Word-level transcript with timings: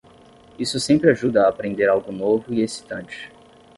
Isso 0.57 0.79
sempre 0.79 1.11
ajuda 1.11 1.45
a 1.45 1.49
aprender 1.49 1.87
algo 1.87 2.11
novo 2.11 2.51
e 2.51 2.61
excitante. 2.63 3.31